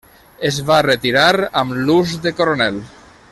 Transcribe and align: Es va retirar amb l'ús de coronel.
Es 0.47 0.55
va 0.69 0.77
retirar 0.87 1.27
amb 1.63 1.77
l'ús 1.91 2.15
de 2.25 2.33
coronel. 2.41 2.81